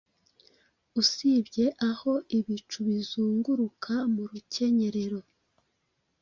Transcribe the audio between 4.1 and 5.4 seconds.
mu rukenyerero